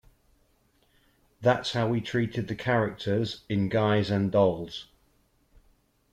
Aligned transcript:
That's 1.41 1.73
how 1.73 1.87
we 1.87 2.01
treated 2.01 2.47
the 2.47 2.55
characters 2.55 3.43
in 3.49 3.69
"Guys 3.69 4.09
and 4.09 4.31
Dolls". 4.31 4.87